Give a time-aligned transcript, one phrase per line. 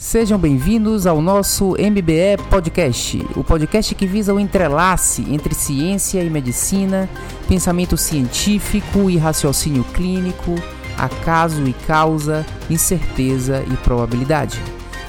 [0.00, 6.30] Sejam bem-vindos ao nosso MBE Podcast, o podcast que visa o entrelace entre ciência e
[6.30, 7.06] medicina,
[7.46, 10.54] pensamento científico e raciocínio clínico,
[10.96, 14.58] acaso e causa, incerteza e probabilidade.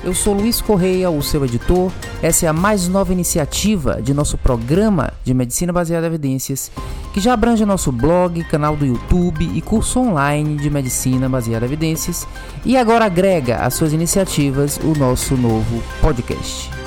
[0.03, 1.91] Eu sou Luiz Correia, o seu editor.
[2.23, 6.71] Essa é a mais nova iniciativa de nosso programa de medicina baseada em evidências,
[7.13, 11.69] que já abrange nosso blog, canal do YouTube e curso online de medicina baseada em
[11.69, 12.27] evidências,
[12.65, 16.80] e agora agrega às suas iniciativas o nosso novo podcast.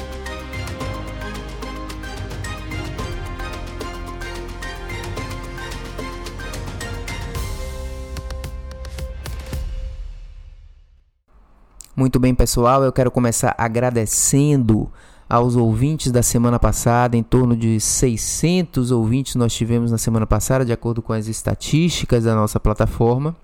[11.97, 14.91] Muito bem, pessoal, eu quero começar agradecendo
[15.29, 20.65] aos ouvintes da semana passada, em torno de 600 ouvintes nós tivemos na semana passada,
[20.65, 23.37] de acordo com as estatísticas da nossa plataforma.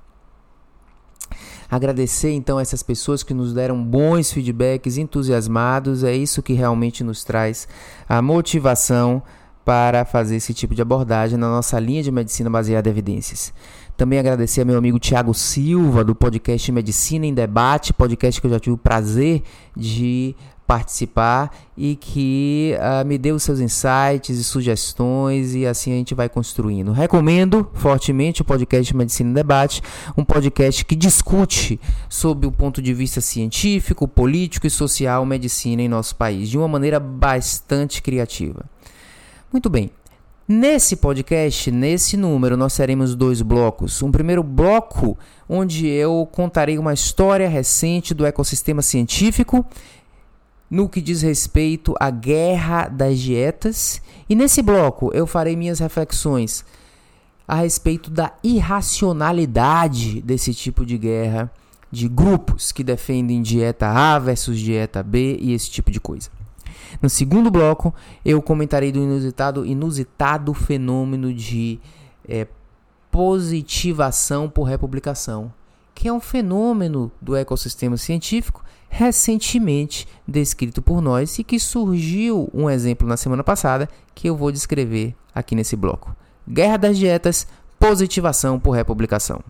[1.70, 7.22] Agradecer então essas pessoas que nos deram bons feedbacks, entusiasmados, é isso que realmente nos
[7.22, 7.68] traz
[8.08, 9.22] a motivação
[9.64, 13.52] para fazer esse tipo de abordagem na nossa linha de medicina baseada em evidências.
[14.00, 18.50] Também agradecer ao meu amigo Tiago Silva, do podcast Medicina em Debate, podcast que eu
[18.50, 19.42] já tive o prazer
[19.76, 20.34] de
[20.66, 26.30] participar e que uh, me deu seus insights e sugestões e assim a gente vai
[26.30, 26.92] construindo.
[26.92, 29.82] Recomendo fortemente o podcast Medicina em Debate,
[30.16, 31.78] um podcast que discute
[32.08, 36.66] sobre o ponto de vista científico, político e social medicina em nosso país de uma
[36.66, 38.64] maneira bastante criativa.
[39.52, 39.90] Muito bem.
[40.52, 44.02] Nesse podcast, nesse número, nós teremos dois blocos.
[44.02, 45.16] Um primeiro bloco,
[45.48, 49.64] onde eu contarei uma história recente do ecossistema científico
[50.68, 54.02] no que diz respeito à guerra das dietas.
[54.28, 56.64] E nesse bloco, eu farei minhas reflexões
[57.46, 61.48] a respeito da irracionalidade desse tipo de guerra,
[61.92, 66.28] de grupos que defendem dieta A versus dieta B e esse tipo de coisa.
[67.00, 67.94] No segundo bloco,
[68.24, 71.80] eu comentarei do inusitado, inusitado fenômeno de
[72.28, 72.46] é,
[73.10, 75.52] positivação por republicação,
[75.94, 82.68] que é um fenômeno do ecossistema científico recentemente descrito por nós e que surgiu um
[82.68, 86.14] exemplo na semana passada que eu vou descrever aqui nesse bloco.
[86.48, 87.46] Guerra das dietas,
[87.78, 89.40] positivação por republicação.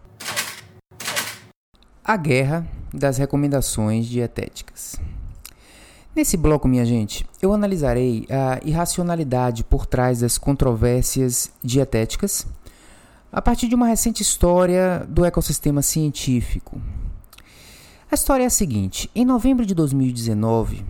[2.05, 5.01] A guerra das recomendações dietéticas.
[6.15, 12.49] Nesse bloco, minha gente, eu analisarei a irracionalidade por trás das controvérsias dietéticas
[13.31, 16.81] a partir de uma recente história do ecossistema científico.
[18.11, 20.85] A história é a seguinte: em novembro de 2019,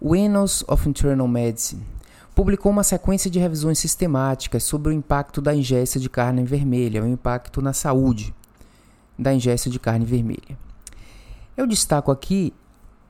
[0.00, 1.84] o Annals of Internal Medicine
[2.34, 7.06] publicou uma sequência de revisões sistemáticas sobre o impacto da ingesta de carne vermelha, o
[7.06, 8.34] impacto na saúde
[9.18, 10.56] da ingesta de carne vermelha.
[11.54, 12.54] Eu destaco aqui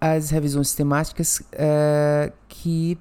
[0.01, 2.99] as revisões sistemáticas uh, que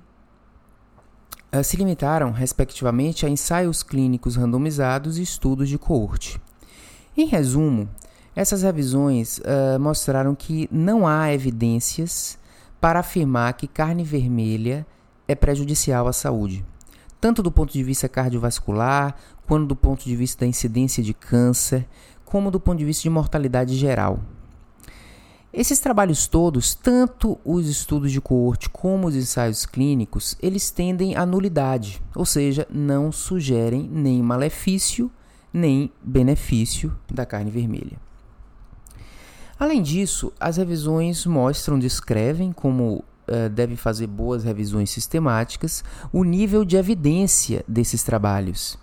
[1.56, 6.42] uh, se limitaram, respectivamente, a ensaios clínicos randomizados e estudos de coorte.
[7.16, 7.88] Em resumo,
[8.36, 12.38] essas revisões uh, mostraram que não há evidências
[12.80, 14.86] para afirmar que carne vermelha
[15.28, 16.64] é prejudicial à saúde,
[17.20, 19.16] tanto do ponto de vista cardiovascular,
[19.46, 21.88] quanto do ponto de vista da incidência de câncer,
[22.24, 24.20] como do ponto de vista de mortalidade geral.
[25.58, 31.26] Esses trabalhos todos, tanto os estudos de coorte como os ensaios clínicos, eles tendem à
[31.26, 35.12] nulidade, ou seja, não sugerem nem malefício
[35.52, 38.00] nem benefício da carne vermelha.
[39.60, 46.64] Além disso, as revisões mostram, descrevem como uh, deve fazer boas revisões sistemáticas, o nível
[46.64, 48.78] de evidência desses trabalhos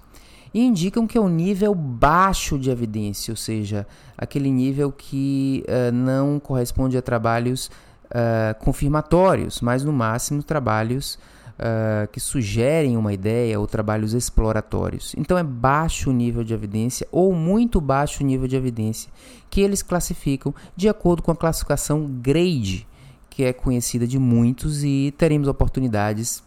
[0.54, 3.84] e indicam que é um nível baixo de evidência, ou seja,
[4.16, 7.66] aquele nível que uh, não corresponde a trabalhos
[8.06, 11.18] uh, confirmatórios, mas no máximo trabalhos
[11.58, 15.12] uh, que sugerem uma ideia ou trabalhos exploratórios.
[15.18, 19.10] Então é baixo o nível de evidência ou muito baixo o nível de evidência
[19.50, 22.86] que eles classificam de acordo com a classificação GRADE,
[23.28, 26.44] que é conhecida de muitos e teremos oportunidades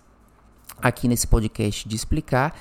[0.82, 2.58] aqui nesse podcast de explicar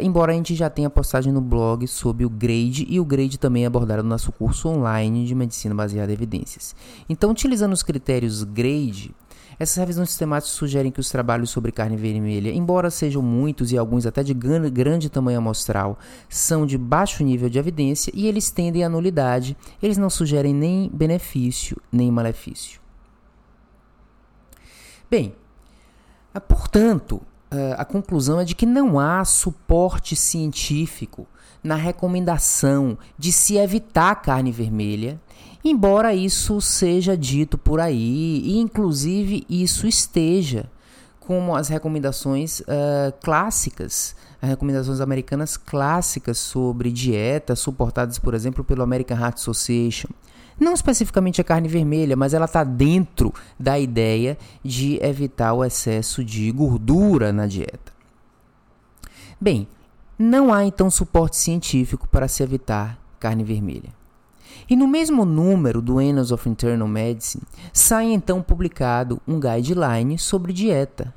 [0.00, 3.64] embora a gente já tenha postagem no blog sobre o grade e o grade também
[3.64, 6.76] é abordado no nosso curso online de medicina baseada em evidências.
[7.08, 9.12] Então, utilizando os critérios grade,
[9.58, 14.06] essas revisões sistemáticas sugerem que os trabalhos sobre carne vermelha, embora sejam muitos e alguns
[14.06, 15.98] até de grande tamanho amostral,
[16.28, 20.88] são de baixo nível de evidência e eles tendem à nulidade, eles não sugerem nem
[20.88, 22.80] benefício nem malefício.
[25.10, 25.34] Bem,
[26.48, 27.29] portanto, uh,
[27.76, 31.26] a conclusão é de que não há suporte científico
[31.62, 35.20] na recomendação de se evitar carne vermelha
[35.62, 40.64] Embora isso seja dito por aí, e inclusive isso esteja
[41.20, 48.82] como as recomendações uh, clássicas, as recomendações americanas clássicas sobre dieta, suportadas, por exemplo, pelo
[48.82, 50.08] American Heart Association.
[50.60, 56.22] Não especificamente a carne vermelha, mas ela está dentro da ideia de evitar o excesso
[56.22, 57.90] de gordura na dieta.
[59.40, 59.66] Bem,
[60.18, 63.88] não há então suporte científico para se evitar carne vermelha.
[64.68, 67.42] E no mesmo número do Annals of Internal Medicine,
[67.72, 71.14] sai então publicado um guideline sobre dieta,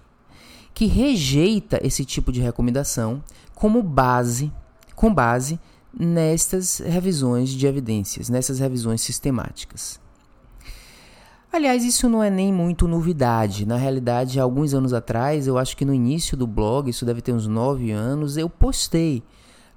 [0.74, 3.22] que rejeita esse tipo de recomendação
[3.54, 4.50] como base,
[4.96, 5.60] com base
[5.98, 10.02] nestas revisões de evidências, nessas revisões sistemáticas.
[11.52, 13.64] Aliás, isso não é nem muito novidade.
[13.64, 17.22] Na realidade, há alguns anos atrás, eu acho que no início do blog, isso deve
[17.22, 19.22] ter uns nove anos, eu postei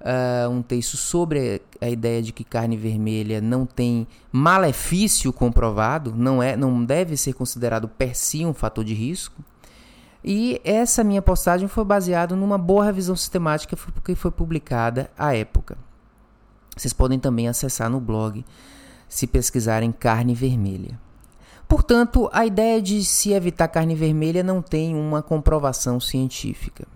[0.01, 6.41] uh, um texto sobre a ideia de que carne vermelha não tem malefício comprovado, não
[6.41, 9.39] é, não deve ser considerado per si um fator de risco.
[10.23, 15.77] E essa minha postagem foi baseada numa boa revisão sistemática que foi publicada à época.
[16.77, 18.45] Vocês podem também acessar no blog
[19.09, 20.99] se pesquisarem carne vermelha.
[21.67, 26.87] Portanto, a ideia de se evitar carne vermelha não tem uma comprovação científica.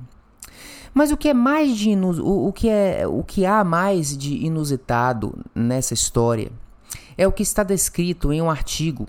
[0.94, 2.20] Mas o que é mais de inus...
[2.20, 6.52] o, o que é o que há mais de inusitado nessa história
[7.18, 9.08] é o que está descrito em um artigo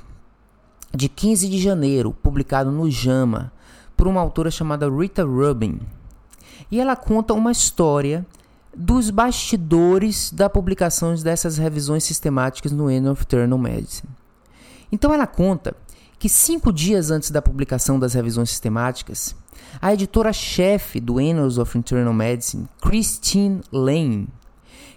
[0.95, 3.53] de 15 de janeiro, publicado no JAMA,
[3.97, 5.81] por uma autora chamada Rita Rubin.
[6.71, 8.27] E ela conta uma história
[8.75, 14.09] dos bastidores da publicação dessas revisões sistemáticas no Annal of Internal Medicine.
[14.91, 15.75] Então ela conta
[16.19, 19.35] que cinco dias antes da publicação das revisões sistemáticas,
[19.81, 24.29] a editora-chefe do Annals of Internal Medicine, Christine Lane,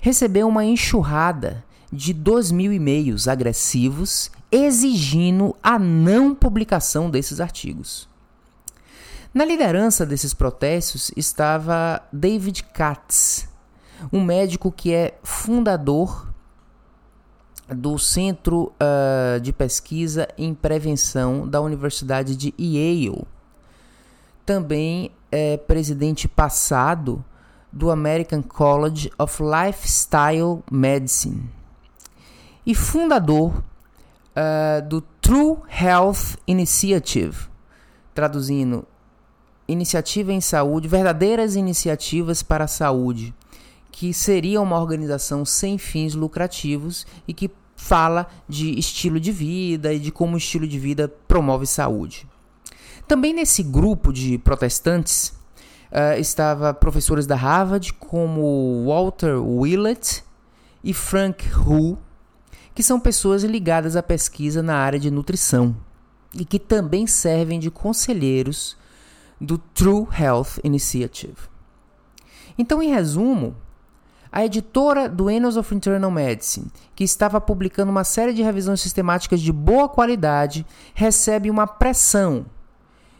[0.02, 8.08] recebeu uma enxurrada de 2 mil e-mails agressivos exigindo a não publicação desses artigos.
[9.34, 13.50] Na liderança desses protestos estava David Katz,
[14.12, 16.34] um médico que é fundador
[17.68, 23.26] do Centro uh, de Pesquisa em Prevenção da Universidade de Yale.
[24.46, 27.24] Também é presidente passado
[27.72, 31.50] do American College of Lifestyle Medicine.
[32.66, 33.64] E fundador
[34.36, 37.48] uh, do True Health Initiative,
[38.14, 38.86] traduzindo
[39.68, 43.34] Iniciativa em Saúde, verdadeiras iniciativas para a saúde,
[43.96, 50.00] que seria uma organização sem fins lucrativos e que fala de estilo de vida e
[50.00, 52.28] de como o estilo de vida promove saúde.
[53.08, 55.30] Também nesse grupo de protestantes
[55.94, 60.26] uh, estava professores da Harvard como Walter Willett
[60.84, 61.98] e Frank Hu,
[62.74, 65.74] que são pessoas ligadas à pesquisa na área de nutrição
[66.34, 68.76] e que também servem de conselheiros
[69.40, 71.38] do True Health Initiative.
[72.58, 73.56] Então, em resumo,
[74.36, 79.40] a editora do Annals of Internal Medicine, que estava publicando uma série de revisões sistemáticas
[79.40, 82.46] de boa qualidade, recebe uma pressão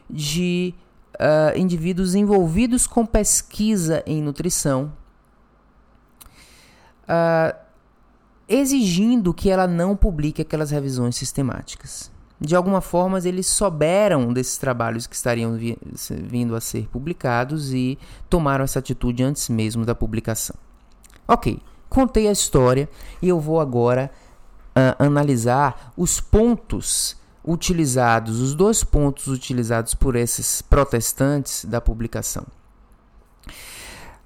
[0.10, 0.76] de
[1.14, 4.92] uh, indivíduos envolvidos com pesquisa em nutrição,
[7.04, 7.56] uh,
[8.46, 15.08] exigindo que ela não publique aquelas revisões sistemáticas de alguma forma eles souberam desses trabalhos
[15.08, 15.78] que estariam vi
[16.10, 17.98] vindo a ser publicados e
[18.30, 20.65] tomaram essa atitude antes mesmo da publicação.
[21.28, 22.88] Ok, contei a história
[23.22, 24.12] e eu vou agora
[24.76, 32.46] uh, analisar os pontos utilizados, os dois pontos utilizados por esses protestantes da publicação.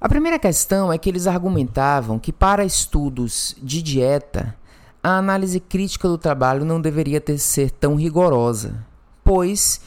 [0.01, 4.55] A primeira questão é que eles argumentavam que para estudos de dieta
[5.03, 8.85] a análise crítica do trabalho não deveria ter ser tão rigorosa,
[9.23, 9.81] pois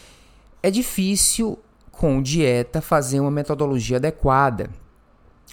[0.62, 1.59] é difícil
[1.90, 4.71] com dieta fazer uma metodologia adequada.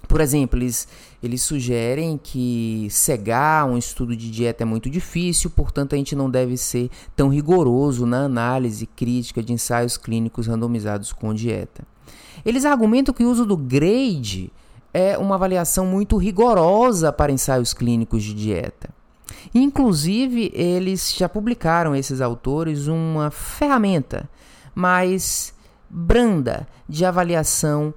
[0.07, 0.87] Por exemplo, eles,
[1.21, 6.29] eles sugerem que cegar um estudo de dieta é muito difícil, portanto, a gente não
[6.29, 11.83] deve ser tão rigoroso na análise crítica de ensaios clínicos randomizados com dieta.
[12.45, 14.51] Eles argumentam que o uso do grade
[14.93, 18.89] é uma avaliação muito rigorosa para ensaios clínicos de dieta.
[19.53, 24.29] Inclusive, eles já publicaram, esses autores, uma ferramenta
[24.73, 25.53] mais
[25.89, 27.93] branda de avaliação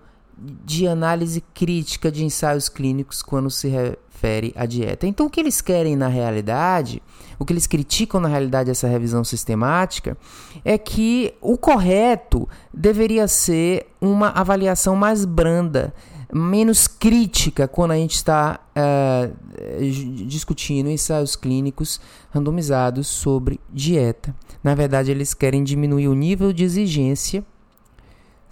[0.64, 5.06] de análise crítica de ensaios clínicos quando se refere à dieta.
[5.06, 7.02] Então, o que eles querem na realidade,
[7.38, 10.16] o que eles criticam na realidade essa revisão sistemática,
[10.64, 15.94] é que o correto deveria ser uma avaliação mais branda
[16.32, 24.34] menos crítica quando a gente está uh, discutindo ensaios clínicos randomizados sobre dieta.
[24.64, 27.44] Na verdade, eles querem diminuir o nível de exigência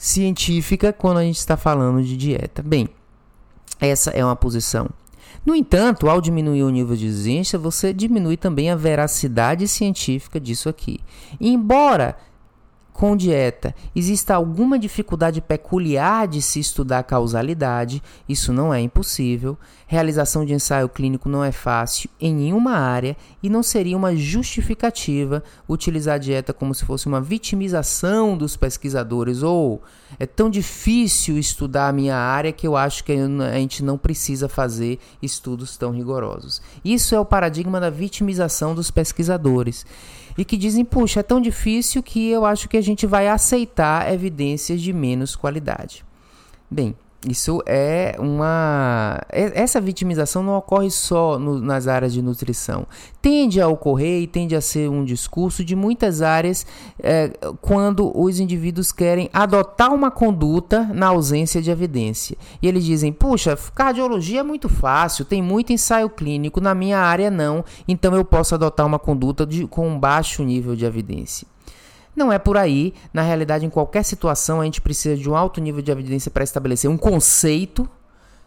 [0.00, 2.62] científica quando a gente está falando de dieta.
[2.62, 2.88] Bem,
[3.78, 4.88] essa é uma posição.
[5.45, 10.71] No entanto, ao diminuir o nível de exigência, você diminui também a veracidade científica disso
[10.71, 11.00] aqui.
[11.38, 12.16] Embora
[12.95, 19.57] com dieta exista alguma dificuldade peculiar de se estudar causalidade, isso não é impossível.
[19.90, 25.42] Realização de ensaio clínico não é fácil em nenhuma área e não seria uma justificativa
[25.68, 29.82] utilizar a dieta como se fosse uma vitimização dos pesquisadores ou
[30.16, 34.49] é tão difícil estudar a minha área que eu acho que a gente não precisa
[34.49, 36.62] fazer estudos tão rigorosos.
[36.85, 39.85] Isso é o paradigma da vitimização dos pesquisadores
[40.38, 44.14] e que dizem, puxa, é tão difícil que eu acho que a gente vai aceitar
[44.14, 46.04] evidências de menos qualidade.
[46.70, 46.94] Bem,
[47.29, 49.21] isso é uma.
[49.29, 52.87] Essa vitimização não ocorre só no, nas áreas de nutrição.
[53.21, 56.67] Tende a ocorrer e tende a ser um discurso de muitas áreas
[56.99, 62.39] é, quando os indivíduos querem adotar uma conduta na ausência de evidência.
[62.62, 67.31] E eles dizem: puxa, cardiologia é muito fácil, tem muito ensaio clínico, na minha área
[67.31, 71.47] não, então eu posso adotar uma conduta de, com um baixo nível de evidência.
[72.14, 72.95] Não é por aí.
[73.12, 76.45] Na realidade, em qualquer situação, a gente precisa de um alto nível de evidência para
[76.45, 77.88] estabelecer um conceito,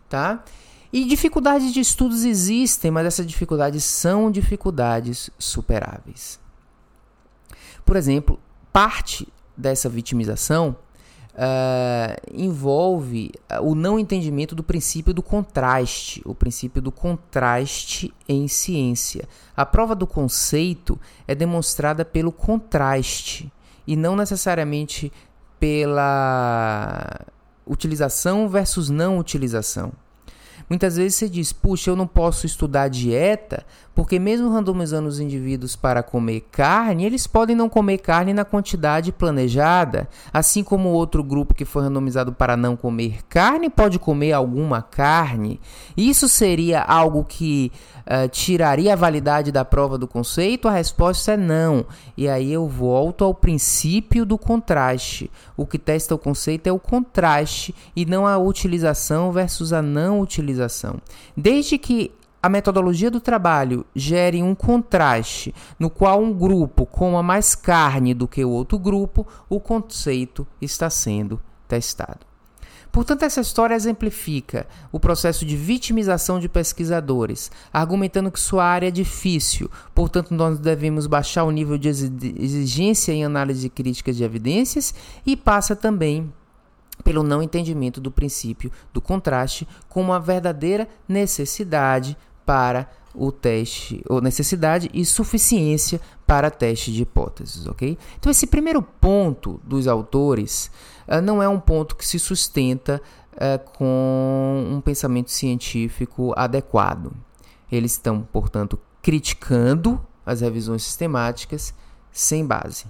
[0.10, 0.44] tá?
[0.92, 6.40] E dificuldades de estudos existem, mas essas dificuldades são dificuldades superáveis.
[7.84, 8.40] Por exemplo,
[8.72, 9.28] parte
[9.58, 10.76] dessa vitimização
[11.34, 19.28] uh, envolve o não entendimento do princípio do contraste, o princípio do contraste em ciência.
[19.56, 23.52] A prova do conceito é demonstrada pelo contraste
[23.86, 25.12] e não necessariamente
[25.60, 27.22] pela
[27.66, 29.92] utilização versus não utilização.
[30.70, 35.76] Muitas vezes você diz, puxa, eu não posso estudar dieta, porque mesmo randomizando os indivíduos
[35.76, 41.54] para comer carne, eles podem não comer carne na quantidade planejada, assim como outro grupo
[41.54, 45.60] que foi randomizado para não comer carne pode comer alguma carne.
[45.96, 47.72] Isso seria algo que
[48.02, 50.68] uh, tiraria a validade da prova do conceito?
[50.68, 51.86] A resposta é não.
[52.16, 55.30] E aí eu volto ao princípio do contraste.
[55.56, 60.20] O que testa o conceito é o contraste e não a utilização versus a não
[60.20, 60.98] utilização.
[61.36, 62.12] Desde que
[62.44, 68.28] a metodologia do trabalho gere um contraste no qual um grupo coma mais carne do
[68.28, 72.20] que o outro grupo, o conceito está sendo testado.
[72.92, 78.92] Portanto, essa história exemplifica o processo de vitimização de pesquisadores, argumentando que sua área é
[78.92, 84.94] difícil, portanto, nós devemos baixar o nível de exigência em análise crítica de evidências
[85.26, 86.30] e passa também
[87.04, 94.20] pelo não entendimento do princípio do contraste como uma verdadeira necessidade para o teste, ou
[94.22, 97.98] necessidade e suficiência para teste de hipóteses, ok?
[98.18, 100.72] Então, esse primeiro ponto dos autores
[101.08, 103.02] uh, não é um ponto que se sustenta
[103.34, 107.14] uh, com um pensamento científico adequado.
[107.72, 111.74] Eles estão, portanto, criticando as revisões sistemáticas
[112.12, 112.86] sem base.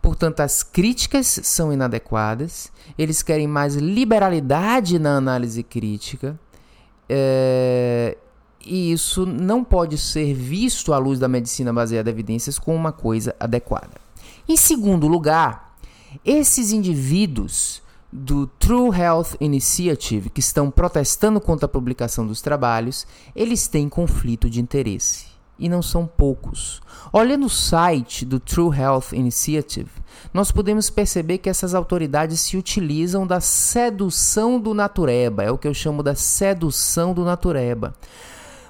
[0.00, 6.38] Portanto, as críticas são inadequadas, eles querem mais liberalidade na análise crítica.
[7.08, 8.16] É,
[8.64, 12.92] e isso não pode ser visto à luz da medicina baseada em evidências como uma
[12.92, 14.00] coisa adequada.
[14.48, 15.76] Em segundo lugar,
[16.24, 23.66] esses indivíduos do True Health Initiative que estão protestando contra a publicação dos trabalhos, eles
[23.66, 25.32] têm conflito de interesse.
[25.58, 26.82] E não são poucos.
[27.12, 29.90] Olhando o site do True Health Initiative,
[30.32, 35.68] nós podemos perceber que essas autoridades se utilizam da sedução do natureba, é o que
[35.68, 37.94] eu chamo da sedução do natureba.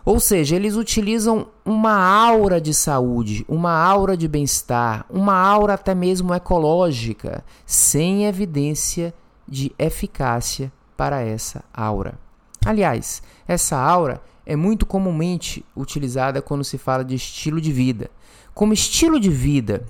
[0.05, 5.95] Ou seja, eles utilizam uma aura de saúde, uma aura de bem-estar, uma aura até
[5.95, 9.15] mesmo ecológica, sem evidência
[9.47, 12.19] de eficácia para essa aura.
[12.65, 18.11] Aliás, essa aura é muito comumente utilizada quando se fala de estilo de vida.
[18.55, 19.85] Como estilo de vida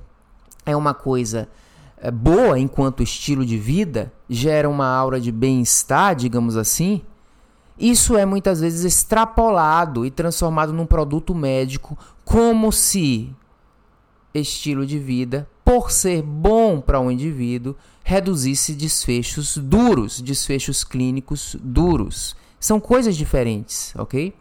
[0.65, 1.49] é uma coisa
[1.97, 7.03] é, boa enquanto estilo de vida, gera uma aura de bem-estar, digamos assim,
[7.79, 13.35] isso é muitas vezes extrapolado e transformado num produto médico, como se
[14.35, 22.37] estilo de vida, por ser bom para um indivíduo, reduzisse desfechos duros, desfechos clínicos duros.
[22.59, 24.35] São coisas diferentes, ok?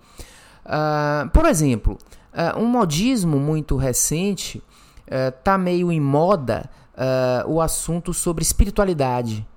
[0.65, 1.97] Uh, por exemplo,
[2.33, 4.61] uh, um modismo muito recente
[5.07, 6.69] está uh, meio em moda
[7.47, 9.47] o assunto sobre espiritualidade.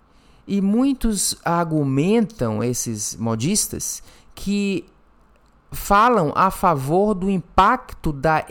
[0.46, 4.02] E muitos argumentam, esses modistas,
[4.34, 4.84] que
[5.72, 8.44] falam a favor do impacto da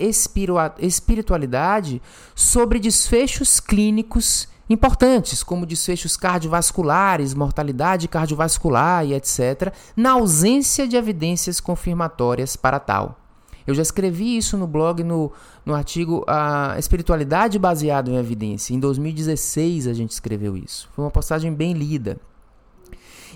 [0.79, 2.01] espiritualidade
[2.35, 11.59] sobre desfechos clínicos importantes, como desfechos cardiovasculares, mortalidade cardiovascular e etc., na ausência de evidências
[11.59, 13.22] confirmatórias para tal.
[13.65, 15.31] Eu já escrevi isso no blog, no,
[15.65, 18.73] no artigo A Espiritualidade Baseada em Evidência.
[18.73, 20.89] Em 2016 a gente escreveu isso.
[20.93, 22.19] Foi uma postagem bem lida.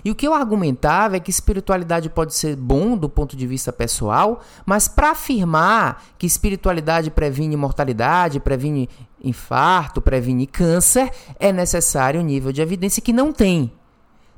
[0.04, 3.72] E o que eu argumentava é que espiritualidade pode ser bom do ponto de vista
[3.72, 8.88] pessoal, mas para afirmar que espiritualidade previne mortalidade, previne
[9.22, 13.72] infarto, previne câncer, é necessário um nível de evidência que não tem.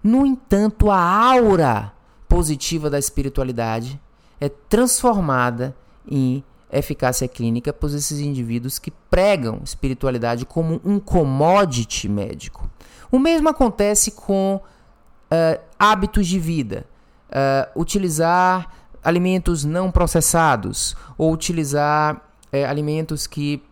[0.02, 1.92] No entanto, a aura
[2.26, 4.00] positiva da espiritualidade
[4.40, 5.76] é transformada
[6.09, 6.42] em
[6.73, 12.70] eficácia clínica por esses indivíduos que pregam espiritualidade como um commodity médico.
[13.11, 14.61] O mesmo acontece com
[15.30, 16.87] uh, hábitos de vida,
[17.28, 18.70] uh, utilizar
[19.02, 23.62] alimentos não processados ou utilizar uh, alimentos que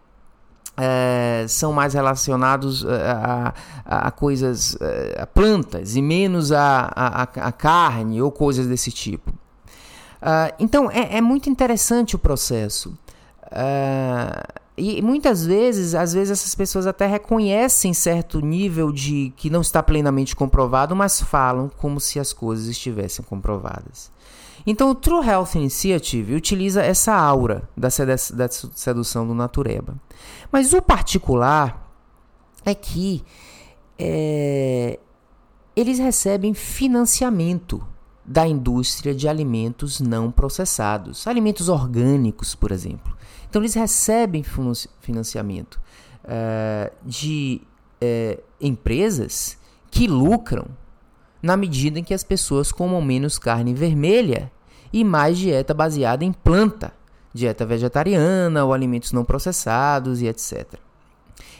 [1.49, 3.53] são mais relacionados a,
[3.85, 4.79] a, a coisas,
[5.21, 9.35] a plantas e menos a, a, a carne ou coisas desse tipo.
[10.21, 12.99] Uh, então é, é, muito interessante o processo.
[13.45, 19.61] Uh, e muitas vezes, às vezes essas pessoas até reconhecem certo nível de que não
[19.61, 24.11] está plenamente comprovado, mas falam como se as coisas estivessem comprovadas.
[24.65, 29.97] Então o True Health Initiative utiliza essa aura da sedução do natureba.
[30.53, 31.91] Mas o particular
[32.65, 33.25] é que
[33.99, 34.99] é,
[35.75, 37.85] eles recebem financiamento
[38.29, 43.17] da indústria de alimentos não processados, alimentos orgânicos, por exemplo.
[43.49, 44.45] Então, eles recebem
[45.01, 45.81] financiamento
[46.25, 47.63] uh, de
[48.03, 49.57] uh, empresas
[49.91, 50.67] que lucram
[51.43, 54.53] na medida em que as pessoas comam menos carne vermelha
[54.93, 56.93] e mais dieta baseada em planta,
[57.33, 60.75] dieta vegetariana ou alimentos não processados e etc.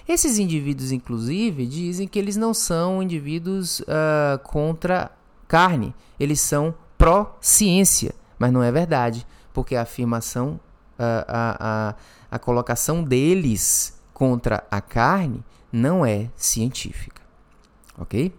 [0.07, 5.11] Esses indivíduos, inclusive, dizem que eles não são indivíduos uh, contra
[5.49, 10.61] carne, eles são pró-ciência, mas não é verdade, porque a afirmação,
[10.99, 11.57] a, a,
[11.91, 11.95] a,
[12.31, 17.23] a colocação deles contra a carne não é científica,
[17.99, 18.35] ok?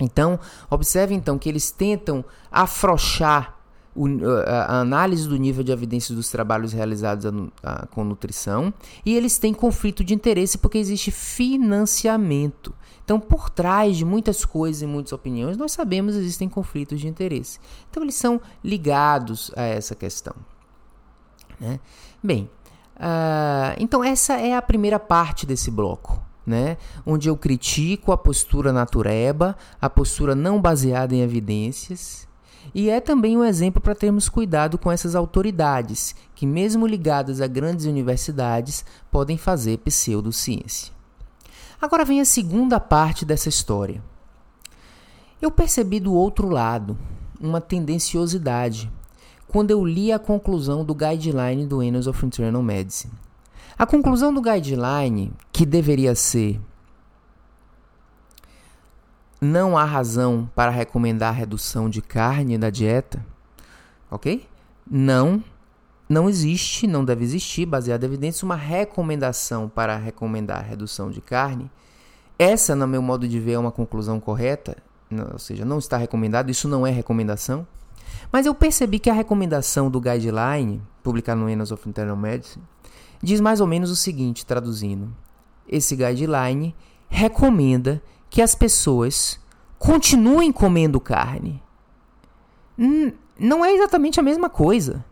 [0.00, 0.38] Então,
[0.70, 3.57] observe então que eles tentam afrouxar
[3.94, 4.06] o,
[4.46, 8.72] a, análise do nível de evidência dos trabalhos realizados a, a, com nutrição
[9.04, 12.74] e eles têm conflito de interesse porque existe financiamento.
[13.04, 17.58] Então, por trás de muitas coisas e muitas opiniões, nós sabemos existem conflitos de interesse.
[17.90, 20.34] Então, eles são ligados a essa questão.
[21.58, 21.80] Né?
[22.22, 22.50] Bem,
[22.96, 26.22] uh, então essa é a primeira parte desse bloco.
[26.46, 26.78] Né?
[27.04, 32.26] Onde eu critico a postura natureba, a postura não baseada em evidências,
[32.74, 37.46] e é também um exemplo para termos cuidado com essas autoridades, que, mesmo ligadas a
[37.46, 40.92] grandes universidades, podem fazer pseudociência.
[41.80, 44.02] Agora vem a segunda parte dessa história.
[45.40, 46.98] Eu percebi do outro lado
[47.40, 48.90] uma tendenciosidade
[49.46, 53.12] quando eu li a conclusão do guideline do Annals of Internal Medicine.
[53.78, 56.60] A conclusão do guideline, que deveria ser
[59.40, 63.24] não há razão para recomendar redução de carne da dieta,
[64.10, 64.46] ok?
[64.90, 65.42] Não
[66.08, 71.70] não existe, não deve existir, baseado em evidência, uma recomendação para recomendar redução de carne.
[72.38, 74.76] Essa, no meu modo de ver, é uma conclusão correta,
[75.32, 77.66] ou seja, não está recomendado, isso não é recomendação.
[78.32, 82.64] Mas eu percebi que a recomendação do guideline, publicado no Annals of Internal Medicine,
[83.22, 85.14] diz mais ou menos o seguinte, traduzindo.
[85.68, 86.74] Esse guideline
[87.10, 89.38] recomenda que as pessoas
[89.78, 91.62] continuem comendo carne.
[93.38, 95.04] Não é exatamente a mesma coisa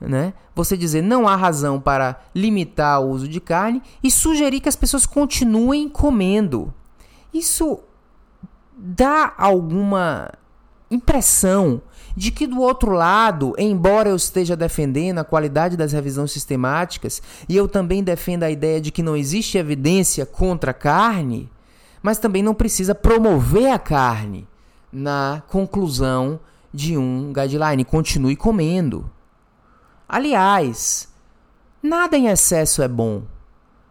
[0.00, 0.32] né?
[0.54, 4.76] Você dizer não há razão para limitar o uso de carne e sugerir que as
[4.76, 6.72] pessoas continuem comendo.
[7.32, 7.80] Isso
[8.76, 10.30] dá alguma
[10.90, 11.82] impressão
[12.16, 17.56] de que do outro lado, embora eu esteja defendendo a qualidade das revisões sistemáticas e
[17.56, 21.48] eu também defendo a ideia de que não existe evidência contra a carne,
[22.02, 24.46] mas também não precisa promover a carne
[24.92, 26.40] na conclusão
[26.72, 27.84] de um guideline.
[27.84, 29.10] Continue comendo.
[30.08, 31.08] Aliás,
[31.82, 33.22] nada em excesso é bom.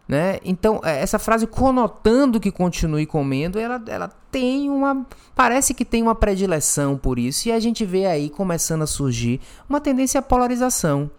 [0.07, 0.39] Né?
[0.43, 5.05] Então, é, essa frase conotando que continue comendo, ela, ela tem uma.
[5.35, 9.39] Parece que tem uma predileção por isso, e a gente vê aí começando a surgir
[9.69, 11.11] uma tendência à polarização.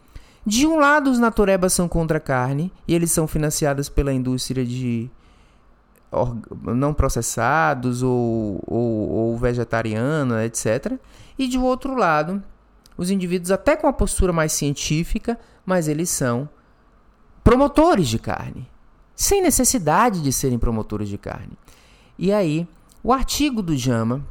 [0.45, 4.65] De um lado, os naturebas são contra a carne, e eles são financiados pela indústria
[4.65, 5.09] de
[6.63, 10.99] não processados ou, ou, ou vegetariano, etc.
[11.39, 12.43] E de outro lado,
[12.97, 16.49] os indivíduos até com uma postura mais científica, mas eles são
[17.45, 18.69] promotores de carne,
[19.15, 21.53] sem necessidade de serem promotores de carne.
[22.19, 22.69] E aí,
[23.03, 24.25] o artigo do Jama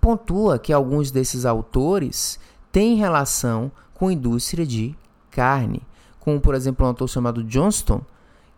[0.00, 2.38] pontua que alguns desses autores
[2.70, 4.94] têm relação com a indústria de
[5.30, 5.80] carne,
[6.20, 8.02] como por exemplo um autor chamado Johnston,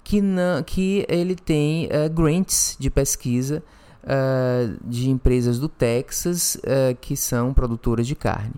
[0.07, 3.61] que, não, que ele tem uh, grants de pesquisa
[4.05, 8.55] uh, de empresas do Texas uh, que são produtoras de carne.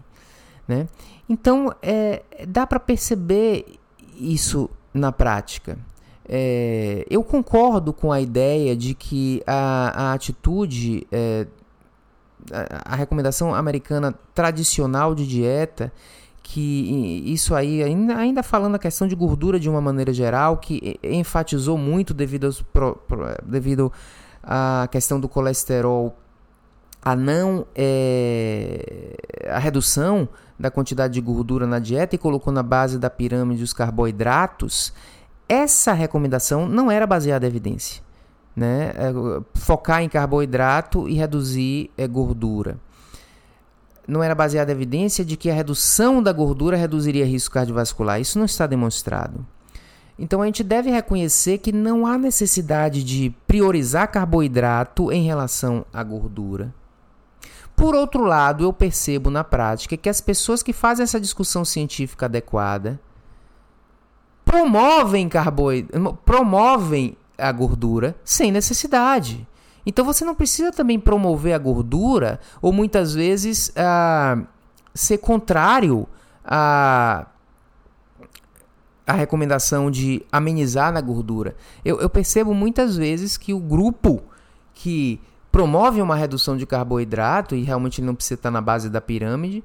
[0.69, 0.87] Né?
[1.27, 3.65] Então, é, dá para perceber
[4.15, 5.79] isso na prática.
[6.29, 11.47] É, eu concordo com a ideia de que a, a atitude, é,
[12.53, 15.91] a, a recomendação americana tradicional de dieta
[16.51, 21.77] que isso aí, ainda, falando a questão de gordura de uma maneira geral, que enfatizou
[21.77, 23.93] muito devido, pro, pro, devido
[24.43, 26.17] à questão do colesterol,
[27.03, 29.15] a não é,
[29.51, 30.27] a redução
[30.59, 34.95] da quantidade de gordura na dieta e colocou na base da pirâmide os carboidratos,
[35.47, 38.03] essa recomendação não era baseada em evidência.
[38.57, 38.95] Né?
[38.97, 39.13] É,
[39.53, 42.79] focar em carboidrato e reduzir é, gordura
[44.09, 48.19] não era baseada em evidência de que a redução da gordura reduziria risco cardiovascular.
[48.19, 49.47] Isso não está demonstrado.
[50.19, 56.03] Então a gente deve reconhecer que não há necessidade de priorizar carboidrato em relação à
[56.03, 56.75] gordura.
[57.77, 62.27] Por outro lado, eu percebo na prática que as pessoas que fazem essa discussão científica
[62.27, 62.99] adequada
[64.45, 69.47] promovem carboidrato, promovem a gordura sem necessidade.
[69.89, 74.47] Então você não precisa também promover a gordura ou muitas vezes uh,
[74.95, 76.07] ser contrário
[76.45, 77.27] a
[79.07, 81.57] a recomendação de amenizar na gordura.
[81.83, 84.23] Eu, eu, percebo muitas vezes que o grupo
[84.75, 85.19] que
[85.51, 89.65] promove uma redução de carboidrato, e realmente não precisa estar na base da pirâmide,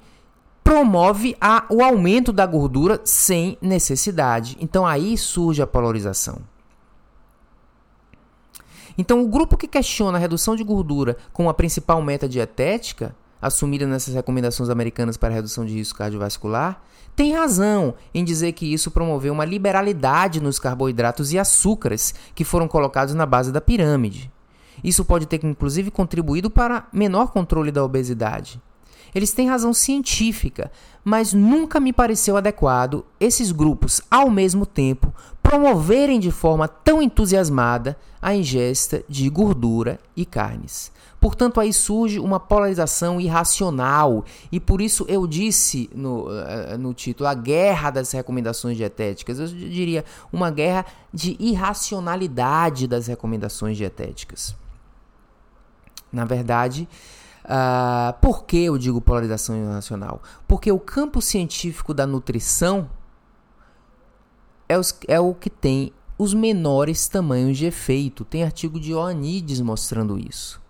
[0.63, 4.55] promove a, o aumento da gordura sem necessidade.
[4.62, 6.53] Então aí surge a polarização.
[8.97, 13.86] Então, o grupo que questiona a redução de gordura como a principal meta dietética, assumida
[13.86, 16.82] nessas recomendações americanas para redução de risco cardiovascular,
[17.15, 22.67] tem razão em dizer que isso promoveu uma liberalidade nos carboidratos e açúcares que foram
[22.67, 24.32] colocados na base da pirâmide.
[24.84, 28.60] Isso pode ter inclusive contribuído para menor controle da obesidade.
[29.13, 30.71] Eles têm razão científica,
[31.04, 37.97] mas nunca me pareceu adequado esses grupos, ao mesmo tempo, promoverem de forma tão entusiasmada
[38.21, 40.91] a ingesta de gordura e carnes.
[41.19, 47.30] Portanto, aí surge uma polarização irracional, e por isso eu disse no, uh, no título
[47.30, 49.39] a guerra das recomendações dietéticas.
[49.39, 54.56] Eu diria uma guerra de irracionalidade das recomendações dietéticas.
[56.12, 56.88] Na verdade,
[57.43, 60.21] Uh, por que eu digo polarização irracional?
[60.47, 62.89] Porque o campo científico da nutrição
[64.67, 68.23] é, os, é o que tem os menores tamanhos de efeito.
[68.23, 70.62] Tem artigo de Ioannidis mostrando isso.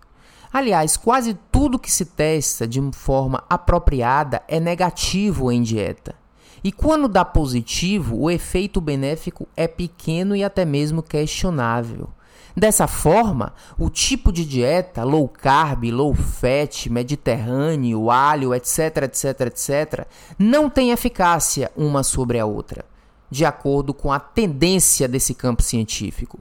[0.52, 6.14] Aliás, quase tudo que se testa de forma apropriada é negativo em dieta.
[6.62, 12.08] E quando dá positivo, o efeito benéfico é pequeno e até mesmo questionável.
[12.56, 20.06] Dessa forma, o tipo de dieta low carb, low fat, mediterrâneo, alho, etc, etc, etc,
[20.38, 22.84] não tem eficácia uma sobre a outra,
[23.28, 26.38] de acordo com a tendência desse campo científico.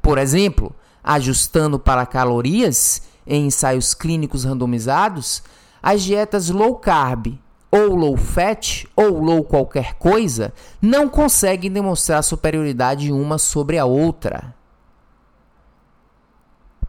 [0.00, 5.42] Por exemplo, ajustando para calorias em ensaios clínicos randomizados,
[5.82, 7.40] as dietas low carb
[7.72, 14.55] ou low fat ou low qualquer coisa não conseguem demonstrar superioridade uma sobre a outra.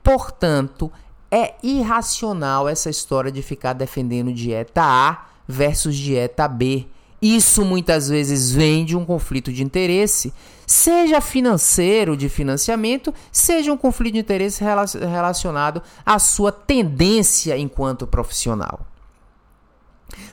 [0.07, 0.89] Portanto,
[1.29, 6.87] é irracional essa história de ficar defendendo dieta A versus dieta B.
[7.21, 10.33] Isso muitas vezes vem de um conflito de interesse,
[10.65, 18.87] seja financeiro de financiamento, seja um conflito de interesse relacionado à sua tendência enquanto profissional.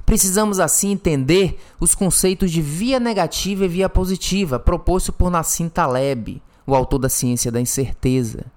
[0.07, 6.41] Precisamos assim entender os conceitos de via negativa e via positiva proposto por Nassim Taleb,
[6.65, 8.54] o autor da Ciência da Incerteza.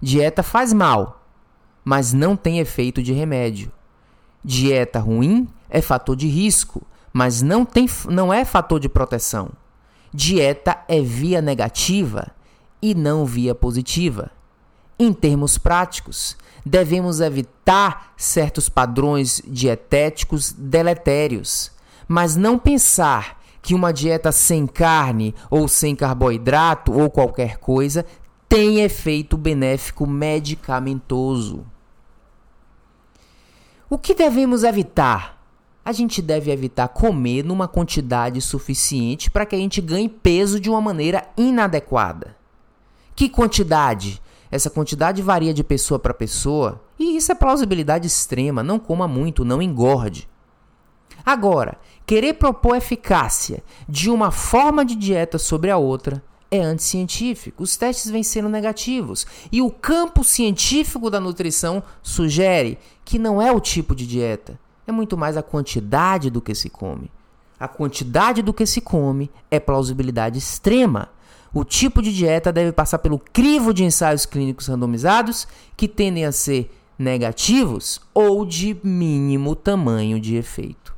[0.00, 1.24] Dieta faz mal,
[1.84, 3.70] mas não tem efeito de remédio.
[4.44, 9.50] Dieta ruim é fator de risco, mas não, tem, não é fator de proteção.
[10.12, 12.28] Dieta é via negativa
[12.80, 14.30] e não via positiva.
[14.98, 21.72] Em termos práticos, devemos evitar certos padrões dietéticos deletérios,
[22.06, 28.04] mas não pensar que uma dieta sem carne ou sem carboidrato ou qualquer coisa
[28.54, 31.66] tem efeito benéfico medicamentoso.
[33.90, 35.44] O que devemos evitar?
[35.84, 40.70] A gente deve evitar comer numa quantidade suficiente para que a gente ganhe peso de
[40.70, 42.36] uma maneira inadequada.
[43.16, 44.22] Que quantidade?
[44.52, 48.62] Essa quantidade varia de pessoa para pessoa e isso é plausibilidade extrema.
[48.62, 50.28] Não coma muito, não engorde.
[51.26, 56.22] Agora, querer propor eficácia de uma forma de dieta sobre a outra
[56.54, 57.62] é anticientífico.
[57.62, 63.50] Os testes vêm sendo negativos e o campo científico da nutrição sugere que não é
[63.50, 67.10] o tipo de dieta, é muito mais a quantidade do que se come.
[67.58, 71.08] A quantidade do que se come é plausibilidade extrema.
[71.52, 76.32] O tipo de dieta deve passar pelo crivo de ensaios clínicos randomizados que tendem a
[76.32, 80.94] ser negativos ou de mínimo tamanho de efeito.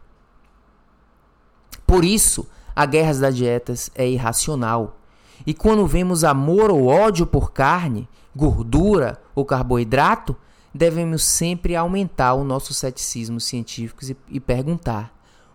[1.86, 4.98] Por isso, a guerra das dietas é irracional.
[5.44, 10.36] E quando vemos amor ou ódio por carne, gordura ou carboidrato,
[10.72, 15.12] devemos sempre aumentar o nosso ceticismo científico e, e perguntar: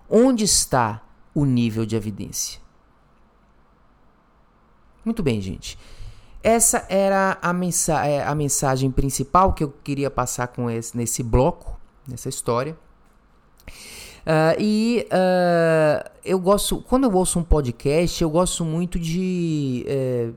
[0.10, 1.02] onde está
[1.34, 2.60] o nível de evidência?
[5.04, 5.78] Muito bem, gente.
[6.44, 11.22] Essa era a, mensa é, a mensagem principal que eu queria passar com esse, nesse
[11.22, 12.76] bloco, nessa história.
[14.22, 20.36] Uh, e uh, eu gosto, quando eu ouço um podcast, eu gosto muito de uh,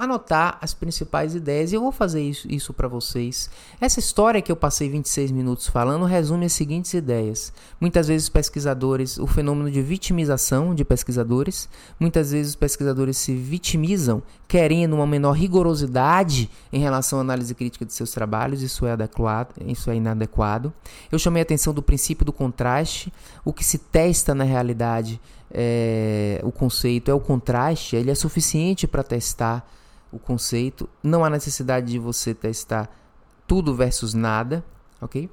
[0.00, 3.50] anotar as principais ideias e eu vou fazer isso, isso para vocês.
[3.80, 7.52] Essa história que eu passei 26 minutos falando resume as seguintes ideias.
[7.80, 14.22] Muitas vezes pesquisadores, o fenômeno de vitimização de pesquisadores, muitas vezes os pesquisadores se vitimizam
[14.48, 19.54] querendo uma menor rigorosidade em relação à análise crítica de seus trabalhos, isso é adequado,
[19.66, 20.72] isso é inadequado.
[21.12, 23.12] Eu chamei a atenção do princípio do contraste,
[23.44, 25.20] o que se testa na realidade
[25.52, 29.68] é, o conceito é o contraste, ele é suficiente para testar
[30.12, 30.88] o conceito.
[31.02, 32.88] Não há necessidade de você testar
[33.46, 34.64] tudo versus nada,
[35.00, 35.28] ok?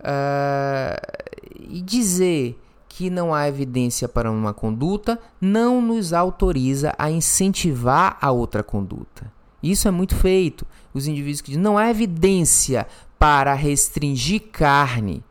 [0.00, 8.16] Uh, e dizer que não há evidência para uma conduta não nos autoriza a incentivar
[8.20, 9.32] a outra conduta.
[9.62, 10.66] Isso é muito feito.
[10.92, 12.86] Os indivíduos que dizem não há evidência
[13.18, 15.24] para restringir carne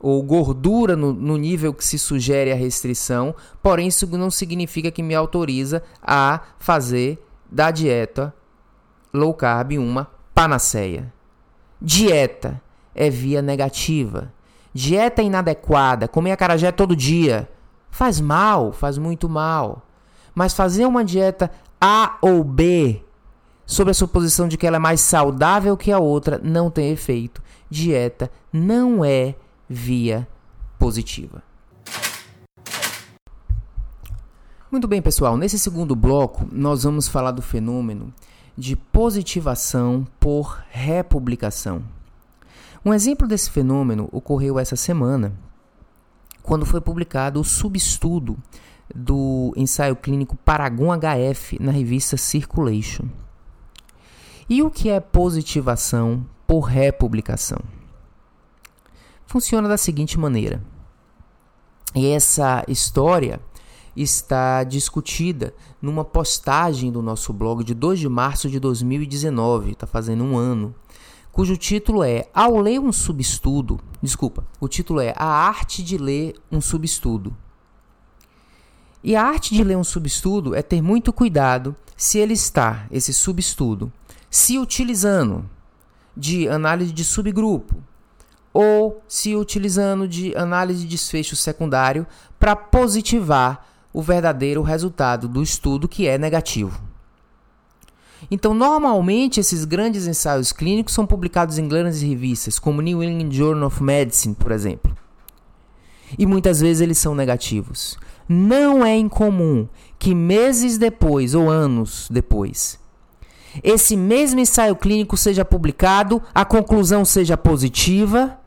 [0.00, 5.02] ou gordura no, no, nível que se sugere a restrição, porém isso não significa que
[5.02, 8.34] me autoriza a fazer da dieta
[9.12, 11.12] low carb uma panaceia.
[11.80, 12.60] Dieta
[12.92, 14.32] é via negativa.
[14.72, 17.48] Dieta inadequada, comer acarajé todo dia,
[17.90, 19.86] faz mal, faz muito mal.
[20.34, 21.48] Mas fazer uma dieta
[21.80, 23.00] A ou B,
[23.64, 27.40] sob a suposição de que ela é mais saudável que a outra, não tem efeito.
[27.70, 29.36] Dieta não é
[29.68, 30.26] via
[30.76, 31.40] positiva.
[34.74, 35.36] Muito bem, pessoal.
[35.36, 38.12] Nesse segundo bloco, nós vamos falar do fenômeno
[38.58, 41.84] de positivação por republicação.
[42.84, 45.32] Um exemplo desse fenômeno ocorreu essa semana,
[46.42, 48.36] quando foi publicado o subestudo
[48.92, 53.04] do ensaio clínico Paragon HF na revista Circulation.
[54.50, 57.60] E o que é positivação por republicação?
[59.24, 60.60] Funciona da seguinte maneira.
[61.94, 63.40] E essa história
[63.96, 70.24] está discutida numa postagem do nosso blog de 2 de março de 2019, está fazendo
[70.24, 70.74] um ano,
[71.30, 76.34] cujo título é Ao ler um subestudo, desculpa, o título é A Arte de Ler
[76.50, 77.36] um Subestudo.
[79.02, 83.12] E a arte de ler um subestudo é ter muito cuidado se ele está, esse
[83.12, 83.92] subestudo,
[84.30, 85.48] se utilizando
[86.16, 87.76] de análise de subgrupo
[88.50, 92.06] ou se utilizando de análise de desfecho secundário
[92.38, 96.82] para positivar o verdadeiro resultado do estudo que é negativo.
[98.30, 103.68] Então, normalmente, esses grandes ensaios clínicos são publicados em grandes revistas, como New England Journal
[103.68, 104.94] of Medicine, por exemplo.
[106.18, 107.96] E muitas vezes eles são negativos.
[108.28, 112.80] Não é incomum que meses depois ou anos depois,
[113.62, 118.38] esse mesmo ensaio clínico seja publicado, a conclusão seja positiva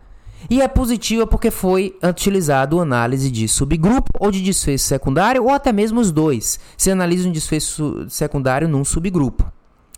[0.50, 5.72] e é positiva porque foi utilizado análise de subgrupo ou de desfecho secundário, ou até
[5.72, 6.60] mesmo os dois.
[6.78, 9.52] Se analisa um desfecho secundário num subgrupo.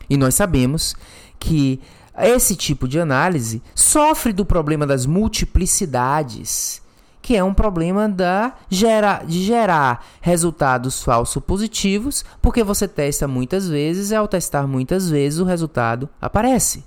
[0.09, 0.95] E nós sabemos
[1.39, 1.79] que
[2.17, 6.81] esse tipo de análise sofre do problema das multiplicidades,
[7.21, 13.69] que é um problema da gera, de gerar resultados falsos positivos, porque você testa muitas
[13.69, 16.83] vezes e ao testar muitas vezes o resultado aparece.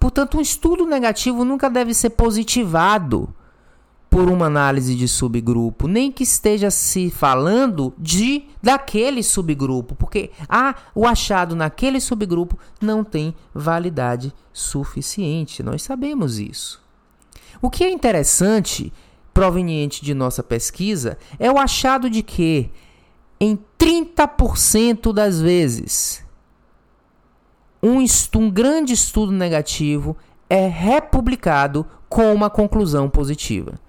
[0.00, 3.32] Portanto, um estudo negativo nunca deve ser positivado
[4.08, 10.74] por uma análise de subgrupo, nem que esteja se falando de daquele subgrupo, porque ah,
[10.94, 15.62] o achado naquele subgrupo não tem validade suficiente.
[15.62, 16.82] Nós sabemos isso.
[17.62, 18.92] O que é interessante,
[19.34, 22.70] proveniente de nossa pesquisa, é o achado de que
[23.38, 26.24] em 30% das vezes
[27.82, 28.04] um,
[28.36, 30.16] um grande estudo negativo
[30.48, 33.80] é republicado com uma conclusão positiva.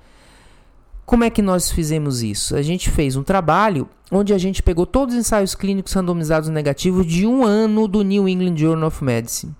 [1.06, 2.56] Como é que nós fizemos isso?
[2.56, 7.06] A gente fez um trabalho onde a gente pegou todos os ensaios clínicos randomizados negativos
[7.06, 9.54] de um ano do New England Journal of Medicine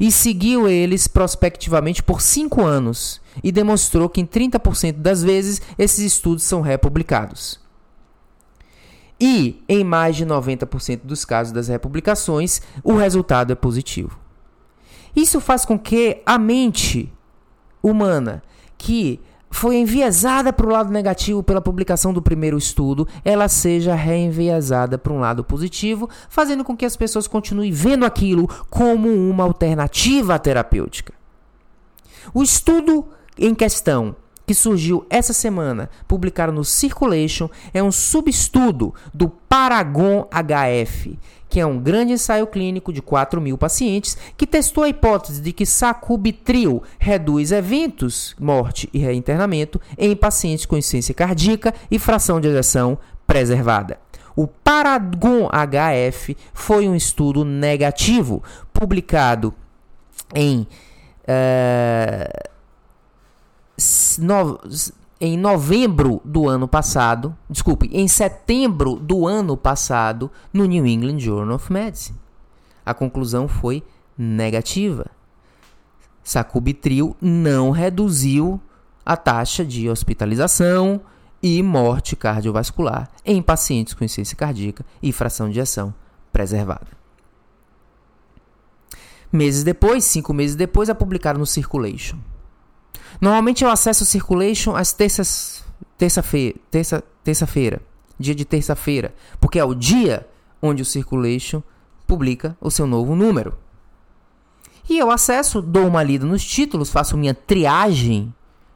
[0.00, 6.00] e seguiu eles prospectivamente por cinco anos e demonstrou que em 30% das vezes esses
[6.00, 7.60] estudos são republicados.
[9.20, 14.18] E em mais de 90% dos casos das republicações, o resultado é positivo.
[15.14, 17.10] Isso faz com que a mente
[17.82, 18.42] humana,
[18.76, 24.98] que foi enviesada para o lado negativo pela publicação do primeiro estudo, ela seja reenviesada
[24.98, 30.38] para um lado positivo, fazendo com que as pessoas continuem vendo aquilo como uma alternativa
[30.38, 31.14] terapêutica.
[32.34, 33.06] O estudo
[33.38, 34.14] em questão
[34.46, 41.66] que surgiu essa semana, publicado no Circulation, é um subestudo do Paragon HF, que é
[41.66, 46.82] um grande ensaio clínico de 4 mil pacientes que testou a hipótese de que sacubitril
[46.98, 53.98] reduz eventos, morte e reinternamento em pacientes com insuficiência cardíaca e fração de ejeção preservada.
[54.36, 59.52] O Paragon HF foi um estudo negativo, publicado
[60.34, 60.66] em.
[61.22, 62.55] Uh,
[64.18, 64.60] no,
[65.20, 71.56] em novembro do ano passado, desculpe, em setembro do ano passado, no New England Journal
[71.56, 72.18] of Medicine.
[72.84, 73.82] A conclusão foi
[74.16, 75.06] negativa.
[76.22, 78.60] Sacubitril não reduziu
[79.04, 81.00] a taxa de hospitalização
[81.42, 85.94] e morte cardiovascular em pacientes com insuficiência cardíaca e fração de ejeção
[86.32, 86.88] preservada.
[89.32, 92.18] Meses depois, cinco meses depois, a publicaram no Circulation.
[93.20, 95.64] Normalmente eu acesso o Circulation às terças,
[95.96, 97.80] terça-feira, terça, terça-feira,
[98.18, 100.28] dia de terça-feira, porque é o dia
[100.60, 101.62] onde o Circulation
[102.06, 103.56] publica o seu novo número.
[104.88, 108.32] E eu acesso, dou uma lida nos títulos, faço minha triagem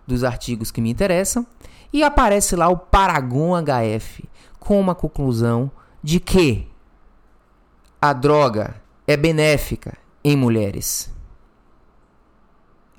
[0.06, 1.46] dos artigos que me interessam
[1.92, 4.24] e aparece lá o Paragon HF
[4.58, 5.70] com uma conclusão
[6.02, 6.66] de que
[8.02, 8.74] a droga
[9.06, 11.12] é benéfica em mulheres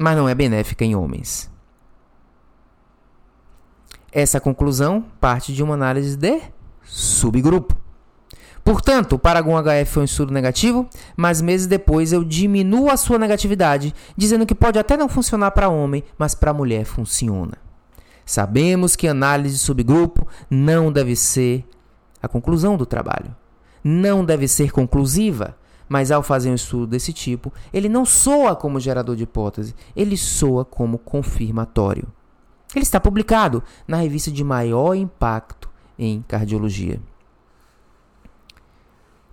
[0.01, 1.49] mas não é benéfica em homens.
[4.11, 6.41] Essa conclusão parte de uma análise de
[6.83, 7.77] subgrupo.
[8.63, 13.17] Portanto, o Paragon HF foi um estudo negativo, mas meses depois eu diminuo a sua
[13.17, 17.57] negatividade, dizendo que pode até não funcionar para homem, mas para mulher funciona.
[18.25, 21.65] Sabemos que análise de subgrupo não deve ser
[22.21, 23.35] a conclusão do trabalho.
[23.83, 25.55] Não deve ser conclusiva,
[25.91, 30.15] mas ao fazer um estudo desse tipo, ele não soa como gerador de hipótese, ele
[30.15, 32.07] soa como confirmatório.
[32.73, 37.01] Ele está publicado na revista de maior impacto em cardiologia.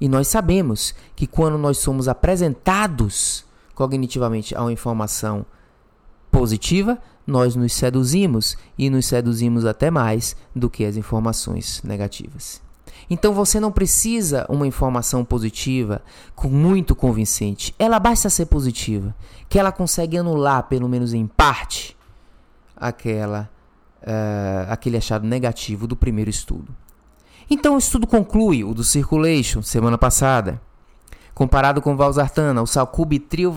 [0.01, 5.47] E nós sabemos que quando nós somos apresentados cognitivamente a uma informação
[6.29, 12.61] positiva, nós nos seduzimos e nos seduzimos até mais do que as informações negativas.
[13.11, 16.03] Então você não precisa uma informação positiva
[16.35, 17.75] com muito convincente.
[17.79, 19.15] Ela basta ser positiva,
[19.49, 21.97] que ela consegue anular, pelo menos em parte,
[22.77, 23.51] aquela
[24.03, 26.75] uh, aquele achado negativo do primeiro estudo.
[27.51, 30.61] Então o estudo conclui, o do Circulation, semana passada,
[31.35, 33.51] comparado com valsartana, o salcubitril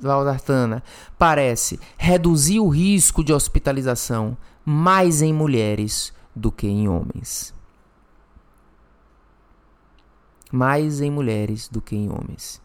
[0.00, 0.82] valsartana
[1.16, 7.57] parece reduzir o risco de hospitalização mais em mulheres do que em homens
[10.52, 12.60] mais em mulheres do que em homens.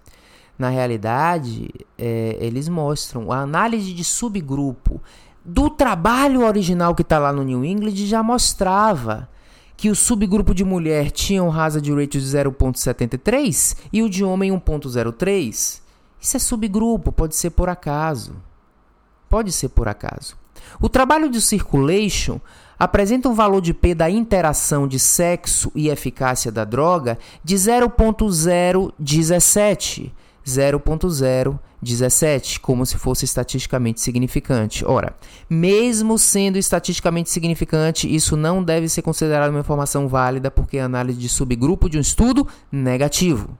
[0.58, 5.02] Na realidade, é, eles mostram a análise de subgrupo
[5.44, 9.30] do trabalho original que está lá no New England já mostrava
[9.76, 14.52] que o subgrupo de mulher tinha um hazard ratio de 0.73 e o de homem
[14.52, 15.82] 1.03.
[16.22, 18.36] Isso é subgrupo, pode ser por acaso.
[19.28, 20.38] Pode ser por acaso.
[20.80, 22.40] O trabalho de circulation
[22.78, 30.12] apresenta um valor de P da interação de sexo e eficácia da droga de 0.017.
[30.46, 34.86] 0.017, como se fosse estatisticamente significante.
[34.86, 35.16] Ora,
[35.50, 41.18] mesmo sendo estatisticamente significante, isso não deve ser considerado uma informação válida porque é análise
[41.18, 43.58] de subgrupo de um estudo negativo.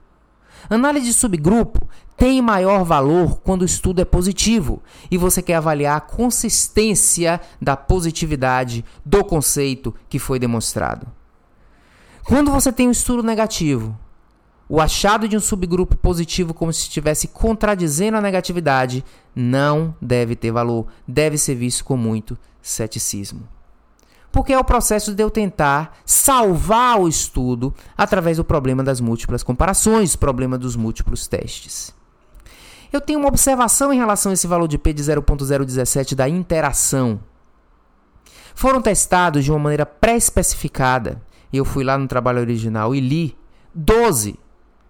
[0.68, 1.86] Análise de subgrupo
[2.16, 7.76] tem maior valor quando o estudo é positivo e você quer avaliar a consistência da
[7.76, 11.06] positividade do conceito que foi demonstrado.
[12.24, 13.98] Quando você tem um estudo negativo,
[14.68, 19.04] o achado de um subgrupo positivo como se estivesse contradizendo a negatividade
[19.34, 23.53] não deve ter valor, deve ser visto com muito ceticismo.
[24.34, 29.44] Porque é o processo de eu tentar salvar o estudo através do problema das múltiplas
[29.44, 31.94] comparações, problema dos múltiplos testes.
[32.92, 37.20] Eu tenho uma observação em relação a esse valor de P de 0.017 da interação.
[38.56, 41.22] Foram testados de uma maneira pré-especificada.
[41.52, 43.38] Eu fui lá no trabalho original e li
[43.72, 44.36] 12,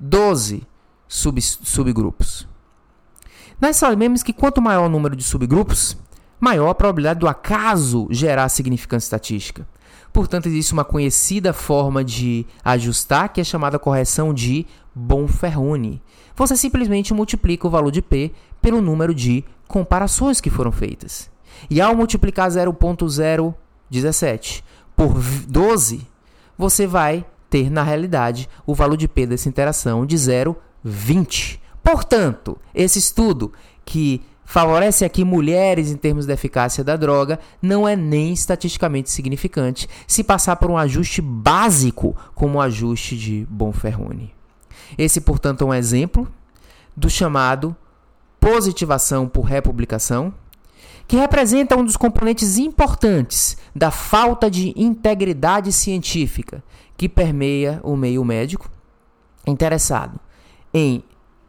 [0.01, 0.67] 12
[1.07, 2.49] sub, subgrupos.
[3.61, 5.99] Nós sabemos que quanto maior o número de subgrupos,
[6.41, 9.65] maior a probabilidade do acaso gerar significância estatística.
[10.13, 14.65] Portanto, existe uma conhecida forma de ajustar que é chamada correção de
[14.95, 16.01] Bonferroni.
[16.37, 18.31] Você simplesmente multiplica o valor de P
[18.63, 21.29] pelo número de comparações que foram feitas.
[21.69, 24.63] E ao multiplicar 0.017
[24.95, 26.07] por 12,
[26.57, 31.59] você vai ter na realidade o valor de P dessa interação de 0,20.
[31.83, 33.53] Portanto, esse estudo
[33.85, 39.89] que favorece aqui mulheres em termos de eficácia da droga não é nem estatisticamente significante
[40.07, 44.35] se passar por um ajuste básico como o ajuste de Bonferroni.
[44.97, 46.31] Esse, portanto, é um exemplo
[46.97, 47.75] do chamado
[48.39, 50.33] positivação por republicação,
[51.09, 56.63] que representa um dos componentes importantes da falta de integridade científica
[56.97, 58.71] que permeia o meio médico
[59.47, 60.19] interessado
[60.73, 61.03] em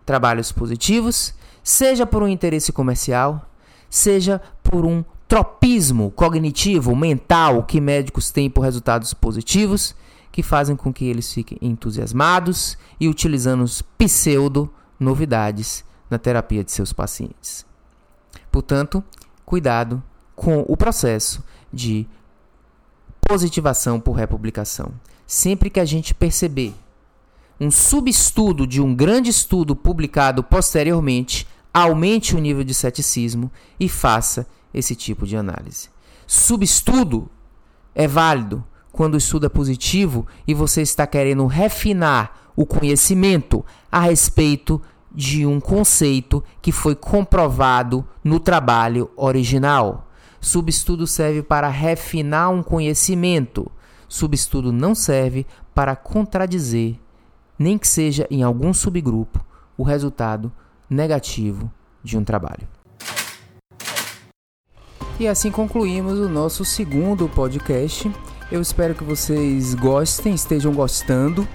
[0.05, 1.33] trabalhos positivos,
[1.65, 3.49] seja por um interesse comercial,
[3.89, 9.95] seja por um tropismo cognitivo, mental que médicos têm por resultados positivos,
[10.31, 13.65] que fazem com que eles fiquem entusiasmados e utilizando
[13.97, 17.65] pseudo novidades na terapia de seus pacientes.
[18.51, 19.03] Portanto,
[19.43, 20.03] cuidado
[20.35, 21.43] com o processo
[21.73, 22.07] de
[23.27, 24.91] positivação por republicação.
[25.25, 26.75] Sempre que a gente perceber
[27.59, 34.47] um subestudo de um grande estudo publicado posteriormente, aumente o nível de ceticismo e faça
[34.73, 35.89] esse tipo de análise.
[36.25, 37.29] Subestudo
[37.93, 38.63] é válido
[38.93, 44.81] quando o estudo é positivo e você está querendo refinar o conhecimento a respeito
[45.13, 50.09] de um conceito que foi comprovado no trabalho original.
[50.39, 53.69] Subestudo serve para refinar um conhecimento.
[54.07, 56.97] Subestudo não serve para contradizer
[57.59, 59.43] nem que seja em algum subgrupo,
[59.77, 60.51] o resultado
[60.89, 61.71] negativo
[62.03, 62.67] de um trabalho.
[65.19, 68.11] E assim concluímos o nosso segundo podcast.
[68.51, 71.47] Eu espero que vocês gostem, estejam gostando.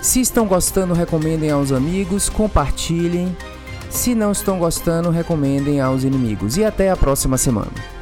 [0.00, 3.36] Se estão gostando, recomendem aos amigos, compartilhem.
[3.90, 6.56] Se não estão gostando, recomendem aos inimigos.
[6.56, 7.97] E até a próxima semana.